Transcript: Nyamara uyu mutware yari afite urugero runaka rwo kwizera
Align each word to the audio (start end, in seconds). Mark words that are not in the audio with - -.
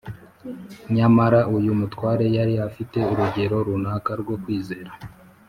Nyamara 0.95 1.39
uyu 1.57 1.71
mutware 1.79 2.25
yari 2.37 2.55
afite 2.67 2.97
urugero 3.11 3.55
runaka 3.67 4.11
rwo 4.21 4.35
kwizera 4.43 4.91